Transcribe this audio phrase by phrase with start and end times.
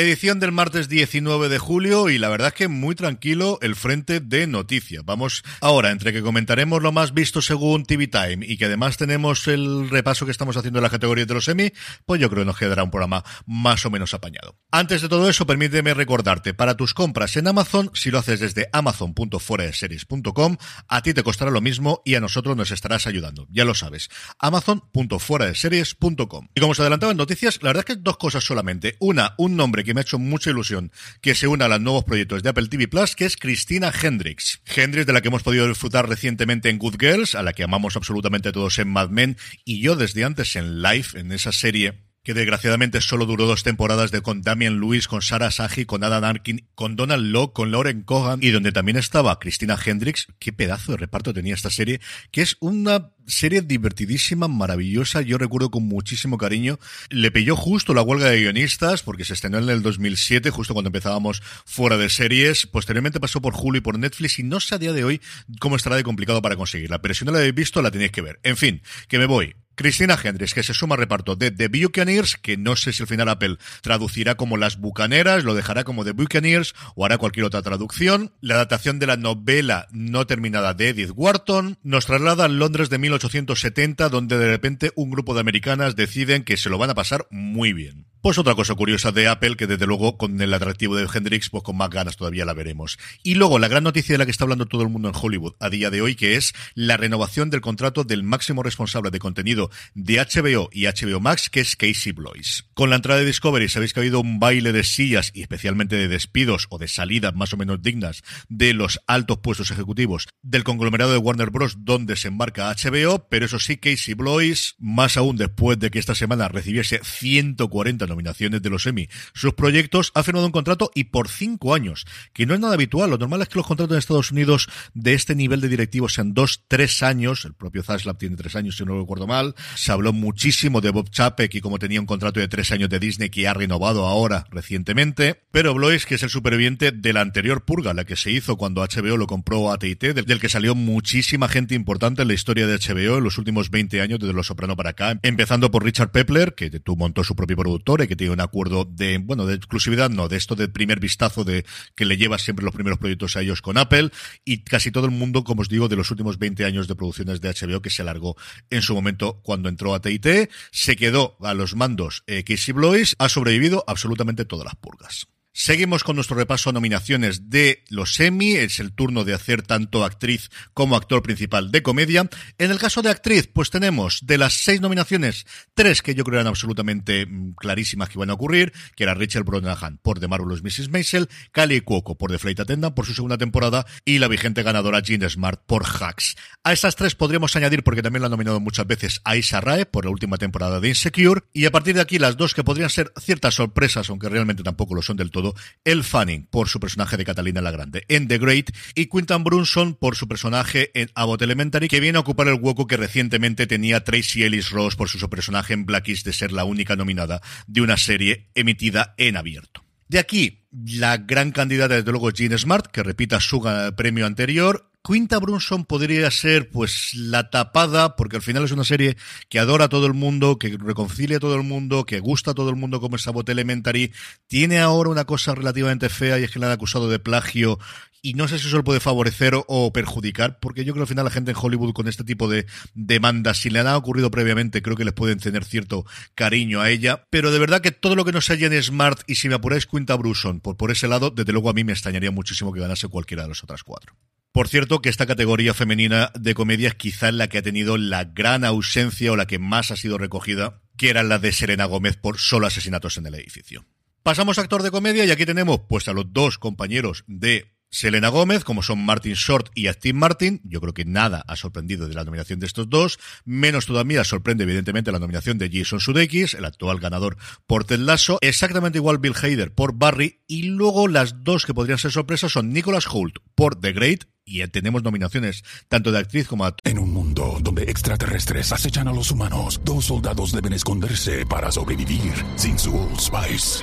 [0.00, 4.20] Edición del martes 19 de julio y la verdad es que muy tranquilo el frente
[4.20, 5.04] de noticias.
[5.04, 9.48] Vamos ahora, entre que comentaremos lo más visto según TV Time y que además tenemos
[9.48, 11.72] el repaso que estamos haciendo en la categoría de los semi,
[12.06, 14.56] pues yo creo que nos quedará un programa más o menos apañado.
[14.70, 18.68] Antes de todo eso, permíteme recordarte, para tus compras en Amazon, si lo haces desde
[18.72, 23.48] amazon.fueradeseries.com, a ti te costará lo mismo y a nosotros nos estarás ayudando.
[23.50, 26.50] Ya lo sabes, amazon.fueradeseries.com.
[26.54, 28.94] Y como os adelantaba en noticias, la verdad es que dos cosas solamente.
[29.00, 32.04] Una, un nombre que me ha hecho mucha ilusión que se una a los nuevos
[32.04, 34.60] proyectos de Apple TV Plus, que es Cristina Hendricks.
[34.64, 37.96] Hendricks, de la que hemos podido disfrutar recientemente en Good Girls, a la que amamos
[37.96, 42.34] absolutamente todos en Mad Men, y yo desde antes en Life, en esa serie que
[42.34, 46.68] desgraciadamente solo duró dos temporadas de con Damian Lewis, con Sarah Sahi, con Adam Arkin,
[46.74, 50.26] con Donald Locke, con Lauren Cohan y donde también estaba Cristina Hendricks.
[50.38, 55.70] Qué pedazo de reparto tenía esta serie, que es una serie divertidísima, maravillosa, yo recuerdo
[55.70, 56.78] con muchísimo cariño.
[57.08, 60.88] Le pilló justo la huelga de guionistas, porque se estrenó en el 2007, justo cuando
[60.88, 62.66] empezábamos fuera de series.
[62.66, 65.22] Posteriormente pasó por Hulu y por Netflix y no sé a día de hoy
[65.60, 68.20] cómo estará de complicado para conseguirla, pero si no la habéis visto la tenéis que
[68.20, 68.38] ver.
[68.42, 69.54] En fin, que me voy.
[69.78, 73.06] Cristina Hendricks, que se suma al reparto de The Buccaneers, que no sé si al
[73.06, 77.62] final Apple traducirá como Las Bucaneras, lo dejará como The Buccaneers o hará cualquier otra
[77.62, 78.32] traducción.
[78.40, 82.98] La adaptación de la novela no terminada de Edith Wharton nos traslada a Londres de
[82.98, 87.28] 1870, donde de repente un grupo de americanas deciden que se lo van a pasar
[87.30, 88.08] muy bien.
[88.28, 91.62] Pues otra cosa curiosa de Apple, que desde luego con el atractivo de Hendrix, pues
[91.62, 92.98] con más ganas todavía la veremos.
[93.22, 95.54] Y luego la gran noticia de la que está hablando todo el mundo en Hollywood
[95.60, 99.70] a día de hoy, que es la renovación del contrato del máximo responsable de contenido
[99.94, 102.66] de HBO y HBO Max, que es Casey Blois.
[102.74, 105.96] Con la entrada de Discovery sabéis que ha habido un baile de sillas y especialmente
[105.96, 110.64] de despidos o de salidas más o menos dignas de los altos puestos ejecutivos del
[110.64, 111.76] conglomerado de Warner Bros.
[111.78, 116.14] donde se embarca HBO, pero eso sí, Casey Blois, más aún después de que esta
[116.14, 121.74] semana recibiese 140 de los Emmy, sus proyectos, ha firmado un contrato y por cinco
[121.74, 123.10] años, que no es nada habitual.
[123.10, 126.34] Lo normal es que los contratos en Estados Unidos de este nivel de directivos sean
[126.34, 127.44] dos, tres años.
[127.44, 129.54] El propio Zaslav tiene tres años, si no recuerdo mal.
[129.74, 132.98] Se habló muchísimo de Bob Chapek y como tenía un contrato de tres años de
[132.98, 135.42] Disney que ha renovado ahora recientemente.
[135.50, 138.82] Pero Blois, que es el superviviente de la anterior purga, la que se hizo cuando
[138.82, 142.66] HBO lo compró a T&T, del, del que salió muchísima gente importante en la historia
[142.66, 146.10] de HBO en los últimos 20 años desde Los Soprano para acá, empezando por Richard
[146.10, 150.10] Pepler, que tú montó su propio productor que tiene un acuerdo de, bueno, de exclusividad,
[150.10, 151.64] no, de esto de primer vistazo de
[151.96, 154.10] que le lleva siempre los primeros proyectos a ellos con Apple
[154.44, 157.40] y casi todo el mundo, como os digo, de los últimos 20 años de producciones
[157.40, 158.36] de HBO que se alargó
[158.70, 163.16] en su momento cuando entró a T&T, se quedó a los mandos eh, Casey Blois,
[163.18, 165.26] ha sobrevivido absolutamente todas las purgas.
[165.60, 168.52] Seguimos con nuestro repaso a nominaciones de los Emmy.
[168.52, 172.30] Es el turno de hacer tanto actriz como actor principal de comedia.
[172.58, 176.38] En el caso de actriz, pues tenemos de las seis nominaciones, tres que yo creo
[176.38, 180.62] eran absolutamente mm, clarísimas que iban a ocurrir, que era Rachel Brosnahan por The Marvelous
[180.62, 180.90] Mrs.
[180.90, 185.00] Maisel, Kali Cuoco por The Flight Attendant por su segunda temporada y la vigente ganadora
[185.00, 186.36] Jean Smart por Hacks.
[186.62, 189.86] A estas tres podríamos añadir, porque también la han nominado muchas veces, a Isa Rae
[189.86, 192.90] por la última temporada de Insecure y a partir de aquí las dos que podrían
[192.90, 195.47] ser ciertas sorpresas, aunque realmente tampoco lo son del todo,
[195.84, 199.94] El Fanning por su personaje de Catalina la Grande en The Great y Quintan Brunson
[199.94, 204.04] por su personaje en Abbott Elementary, que viene a ocupar el hueco que recientemente tenía
[204.04, 207.96] Tracy Ellis Ross por su personaje en Blackish de ser la única nominada de una
[207.96, 209.84] serie emitida en abierto.
[210.08, 213.62] De aquí, la gran candidata, desde luego, Jean Smart, que repita su
[213.96, 219.16] premio anterior, Quinta Brunson podría ser pues la tapada, porque al final es una serie
[219.48, 222.54] que adora a todo el mundo, que reconcilia a todo el mundo, que gusta a
[222.54, 224.12] todo el mundo como es Sabot Elementary.
[224.48, 227.78] Tiene ahora una cosa relativamente fea y es que la han acusado de plagio
[228.20, 231.14] y no sé si eso le puede favorecer o perjudicar, porque yo creo que al
[231.14, 234.82] final la gente en Hollywood con este tipo de demandas, si le han ocurrido previamente,
[234.82, 237.24] creo que les pueden tener cierto cariño a ella.
[237.30, 239.86] Pero de verdad que todo lo que no sea en Smart y si me apuráis
[239.86, 243.08] Quinta Brunson por, por ese lado, desde luego a mí me extrañaría muchísimo que ganase
[243.08, 244.14] cualquiera de las otras cuatro.
[244.52, 248.24] Por cierto, que esta categoría femenina de comedia es quizá la que ha tenido la
[248.24, 252.16] gran ausencia o la que más ha sido recogida, que era la de Serena Gómez
[252.16, 253.86] por solo asesinatos en el edificio.
[254.22, 258.28] Pasamos a actor de comedia y aquí tenemos pues a los dos compañeros de Selena
[258.28, 262.14] Gómez, como son Martin Short y Steve Martin, yo creo que nada ha sorprendido de
[262.14, 266.66] la nominación de estos dos, menos todavía sorprende evidentemente la nominación de Jason Sudeikis, el
[266.66, 271.64] actual ganador por Ted Lasso, exactamente igual Bill Hader por Barry, y luego las dos
[271.64, 276.18] que podrían ser sorpresas son Nicholas Hoult por The Great, y tenemos nominaciones tanto de
[276.18, 276.90] actriz como actor.
[276.90, 282.32] En un mundo donde extraterrestres acechan a los humanos, dos soldados deben esconderse para sobrevivir
[282.56, 283.82] sin su Old Spice.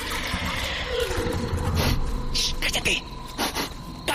[2.59, 3.14] ¡Cállate!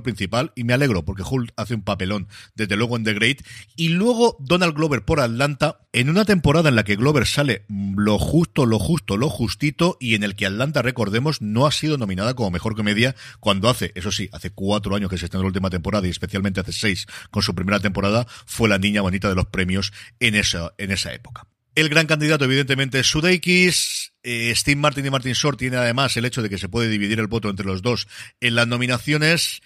[0.00, 3.42] Principal y me alegro porque Hulk hace un papelón desde luego en The Great
[3.76, 8.18] y luego Donald Glover por Atlanta en una temporada en la que Glover sale lo
[8.18, 12.34] justo, lo justo, lo justito y en el que Atlanta, recordemos, no ha sido nominada
[12.34, 15.70] como mejor comedia cuando hace, eso sí, hace cuatro años que se estrenó la última
[15.70, 19.46] temporada y especialmente hace seis con su primera temporada fue la niña bonita de los
[19.46, 21.46] premios en esa, en esa época.
[21.74, 24.11] El gran candidato, evidentemente, es Sudeikis.
[24.22, 27.18] Eh, Steve Martin y Martin Short tiene además el hecho de que se puede dividir
[27.18, 28.06] el voto entre los dos
[28.40, 29.62] en las nominaciones.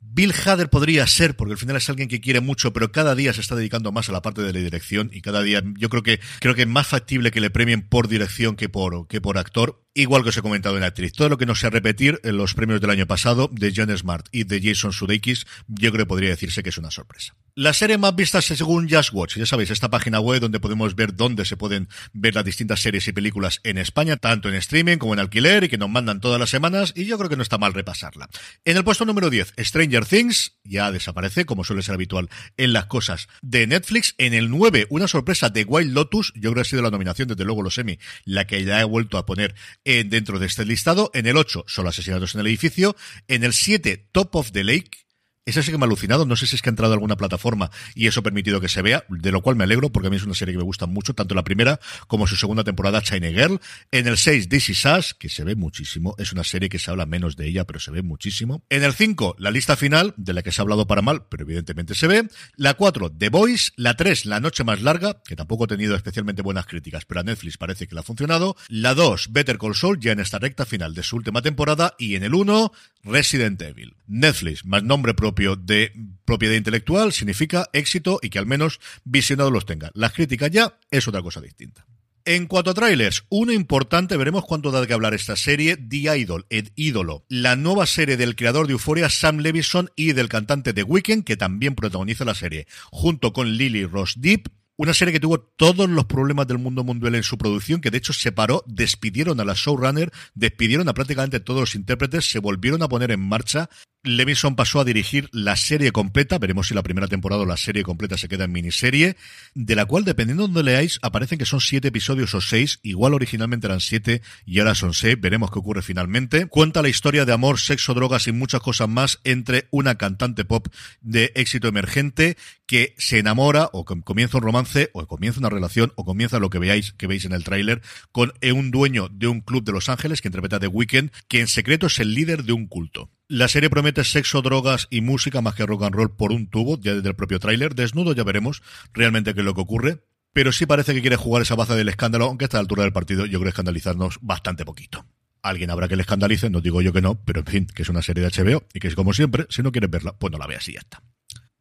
[0.00, 3.32] Bill Hader podría ser, porque al final es alguien que quiere mucho, pero cada día
[3.32, 6.02] se está dedicando más a la parte de la dirección y cada día yo creo
[6.02, 9.36] que creo que es más factible que le premien por dirección que por que por
[9.36, 9.85] actor.
[9.98, 11.14] Igual que os he comentado en actriz.
[11.14, 14.28] Todo lo que no sea repetir en los premios del año pasado de John Smart
[14.30, 17.34] y de Jason Sudeikis, yo creo que podría decirse que es una sorpresa.
[17.54, 21.16] La serie más vista según Just Watch, ya sabéis, esta página web donde podemos ver
[21.16, 25.14] dónde se pueden ver las distintas series y películas en España, tanto en streaming como
[25.14, 27.56] en alquiler y que nos mandan todas las semanas y yo creo que no está
[27.56, 28.28] mal repasarla.
[28.66, 32.28] En el puesto número 10, Stranger Things, ya desaparece como suele ser habitual
[32.58, 34.14] en las cosas de Netflix.
[34.18, 37.28] En el 9, una sorpresa de Wild Lotus, yo creo que ha sido la nominación
[37.28, 39.54] desde luego los Emmy, la que ya he vuelto a poner
[39.86, 41.10] dentro de este listado.
[41.14, 42.96] En el 8, solo asesinatos en el edificio.
[43.28, 45.05] En el 7, Top of the Lake,
[45.46, 46.26] esa sí que me ha alucinado.
[46.26, 48.68] No sé si es que ha entrado a alguna plataforma y eso ha permitido que
[48.68, 50.64] se vea, de lo cual me alegro porque a mí es una serie que me
[50.64, 51.78] gusta mucho, tanto la primera
[52.08, 53.60] como su segunda temporada, China Girl.
[53.92, 56.16] En el 6, This Is que se ve muchísimo.
[56.18, 58.64] Es una serie que se habla menos de ella, pero se ve muchísimo.
[58.70, 61.44] En el 5, la lista final, de la que se ha hablado para mal, pero
[61.44, 62.28] evidentemente se ve.
[62.56, 63.70] La 4, The Voice.
[63.76, 67.22] La 3, La Noche Más Larga, que tampoco ha tenido especialmente buenas críticas, pero a
[67.22, 68.56] Netflix parece que le ha funcionado.
[68.68, 71.94] La 2, Better Call Saul, ya en esta recta final de su última temporada.
[71.98, 72.72] Y en el 1,
[73.04, 73.94] Resident Evil.
[74.08, 75.92] Netflix, más nombre propio de
[76.24, 79.90] propiedad intelectual significa éxito y que al menos visionados los tenga.
[79.94, 81.86] Las críticas ya es otra cosa distinta.
[82.24, 86.44] En cuanto a trailers, uno importante, veremos cuánto da que hablar esta serie, The Idol,
[86.50, 90.82] el ídolo, la nueva serie del creador de Euphoria, Sam Levison, y del cantante de
[90.82, 95.40] Weekend, que también protagoniza la serie, junto con Lily Ross Deep, una serie que tuvo
[95.40, 99.40] todos los problemas del mundo mundial en su producción, que de hecho se paró, despidieron
[99.40, 103.70] a la showrunner, despidieron a prácticamente todos los intérpretes, se volvieron a poner en marcha
[104.06, 107.82] Levinson pasó a dirigir la serie completa, veremos si la primera temporada o la serie
[107.82, 109.16] completa se queda en miniserie,
[109.54, 113.14] de la cual, dependiendo de donde leáis, aparecen que son siete episodios o seis, igual
[113.14, 116.46] originalmente eran siete y ahora son seis, veremos qué ocurre finalmente.
[116.46, 120.68] Cuenta la historia de amor, sexo, drogas y muchas cosas más entre una cantante pop
[121.00, 122.36] de éxito emergente
[122.66, 126.58] que se enamora o comienza un romance o comienza una relación o comienza lo que
[126.58, 127.82] veáis que veis en el tráiler
[128.12, 131.48] con un dueño de un club de Los Ángeles que interpreta The Weeknd, que en
[131.48, 133.10] secreto es el líder de un culto.
[133.28, 136.78] La serie promete sexo, drogas y música más que rock and roll por un tubo,
[136.80, 137.74] ya desde el propio tráiler.
[137.74, 140.04] Desnudo ya veremos realmente qué es lo que ocurre.
[140.32, 142.92] Pero sí parece que quiere jugar esa baza del escándalo, aunque a esta altura del
[142.92, 145.06] partido yo creo escandalizarnos bastante poquito.
[145.42, 147.88] Alguien habrá que le escandalice, no digo yo que no, pero en fin, que es
[147.88, 150.38] una serie de HBO y que es como siempre, si no quieres verla, pues no
[150.38, 151.02] la veas y ya está.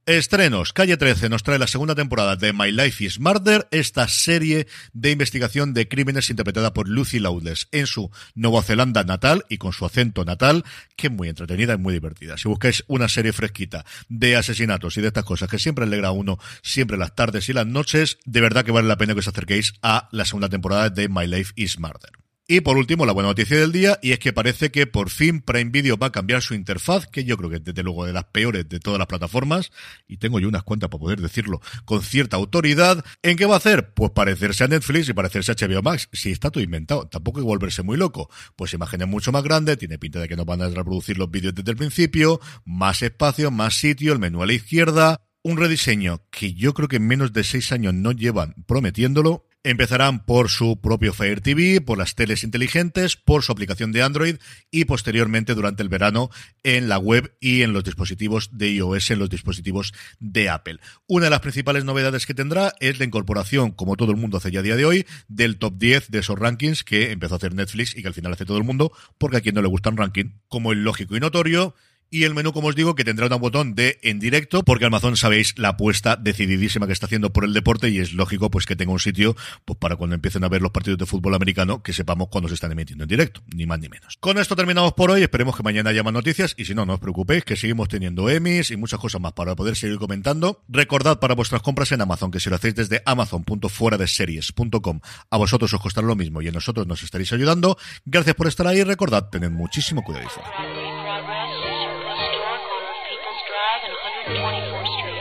[0.07, 0.71] Estrenos.
[0.71, 5.09] Calle 13 nos trae la segunda temporada de My Life is Murder, esta serie de
[5.09, 9.83] investigación de crímenes interpretada por Lucy Loudless en su Nueva Zelanda natal y con su
[9.83, 10.63] acento natal,
[10.95, 12.37] que es muy entretenida y muy divertida.
[12.37, 16.11] Si buscáis una serie fresquita de asesinatos y de estas cosas que siempre alegra a
[16.11, 19.27] uno, siempre las tardes y las noches, de verdad que vale la pena que os
[19.27, 22.24] acerquéis a la segunda temporada de My Life is Murder.
[22.47, 25.41] Y por último, la buena noticia del día, y es que parece que por fin
[25.41, 28.13] Prime Video va a cambiar su interfaz, que yo creo que es desde luego de
[28.13, 29.71] las peores de todas las plataformas,
[30.07, 33.03] y tengo yo unas cuentas para poder decirlo con cierta autoridad.
[33.23, 33.95] ¿En qué va a hacer?
[33.95, 36.07] Pues parecerse a Netflix y parecerse a HBO Max.
[36.13, 38.29] Si está todo inventado, tampoco hay que volverse muy loco.
[38.55, 41.55] Pues imágenes mucho más grandes, tiene pinta de que nos van a reproducir los vídeos
[41.55, 46.53] desde el principio, más espacio, más sitio, el menú a la izquierda, un rediseño que
[46.53, 51.11] yo creo que en menos de seis años no llevan prometiéndolo Empezarán por su propio
[51.11, 54.35] Fire TV, por las teles inteligentes, por su aplicación de Android
[54.69, 56.29] y posteriormente durante el verano
[56.61, 60.79] en la web y en los dispositivos de iOS, en los dispositivos de Apple.
[61.07, 64.51] Una de las principales novedades que tendrá es la incorporación, como todo el mundo hace
[64.51, 67.55] ya a día de hoy, del top 10 de esos rankings que empezó a hacer
[67.55, 69.89] Netflix y que al final hace todo el mundo, porque a quien no le gusta
[69.89, 71.73] un ranking, como el lógico y notorio,
[72.09, 75.17] y el menú, como os digo, que tendrá un botón de en directo, porque Amazon
[75.17, 78.75] sabéis la apuesta decididísima que está haciendo por el deporte y es lógico pues que
[78.75, 79.35] tenga un sitio
[79.65, 82.55] pues para cuando empiecen a ver los partidos de fútbol americano que sepamos cuándo se
[82.55, 84.17] están emitiendo en directo, ni más ni menos.
[84.19, 86.93] Con esto terminamos por hoy, esperemos que mañana haya más noticias y si no, no
[86.93, 90.63] os preocupéis que seguimos teniendo Emmys y muchas cosas más para poder seguir comentando.
[90.67, 95.81] Recordad para vuestras compras en Amazon que si lo hacéis desde amazon.fueradeseries.com a vosotros os
[95.81, 97.77] costará lo mismo y a nosotros nos estaréis ayudando.
[98.05, 103.93] Gracias por estar ahí, recordad, tened muchísimo cuidado Restaurant on People's Drive and
[104.41, 105.14] 124th Street.